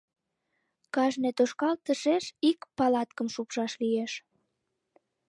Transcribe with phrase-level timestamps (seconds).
[0.95, 4.11] Кажне «тошкалтышеш» ик палаткым шупшаш лиеш.